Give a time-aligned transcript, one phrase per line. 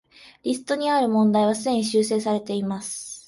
[0.41, 3.11] リストにある問題はすでに修正されています